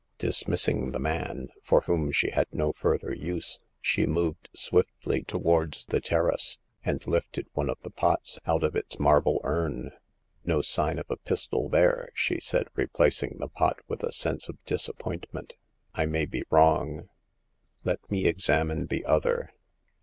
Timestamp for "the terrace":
5.85-6.57